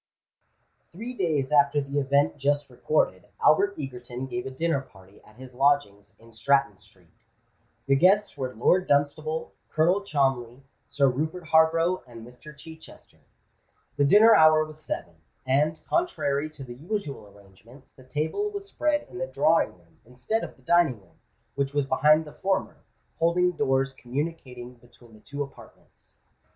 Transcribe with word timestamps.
Three 0.91 1.13
days 1.13 1.51
after 1.51 1.79
the 1.79 1.99
event 1.99 2.35
just 2.39 2.71
recorded, 2.71 3.27
Albert 3.39 3.75
Egerton 3.77 4.25
gave 4.25 4.47
a 4.47 4.49
dinner 4.49 4.81
party 4.81 5.21
at 5.23 5.35
his 5.35 5.53
lodgings 5.53 6.15
in 6.17 6.31
Stratton 6.31 6.79
Street. 6.79 7.13
The 7.85 7.95
guests 7.95 8.35
were 8.35 8.51
Lord 8.55 8.87
Dunstable, 8.87 9.51
Colonel 9.69 10.01
Cholmondeley, 10.01 10.63
Sir 10.87 11.07
Rupert 11.07 11.49
Harborough, 11.49 12.01
and 12.07 12.25
Mr. 12.25 12.57
Chichester. 12.57 13.19
The 13.95 14.03
dinner 14.03 14.33
hour 14.33 14.65
was 14.65 14.81
seven; 14.81 15.17
and, 15.45 15.79
contrary 15.85 16.49
to 16.49 16.63
the 16.63 16.73
usual 16.73 17.27
arrangements, 17.27 17.91
the 17.93 18.03
table 18.03 18.49
was 18.49 18.65
spread 18.65 19.05
in 19.07 19.19
the 19.19 19.27
drawing 19.27 19.77
room, 19.77 19.99
instead 20.03 20.43
of 20.43 20.55
the 20.55 20.63
dining 20.63 20.99
room, 20.99 21.19
which 21.53 21.75
was 21.75 21.85
behind 21.85 22.25
the 22.25 22.33
former, 22.33 22.77
folding 23.19 23.51
doors 23.51 23.93
communicating 23.93 24.73
between 24.77 25.13
the 25.13 25.19
two 25.19 25.43
apartments. 25.43 26.17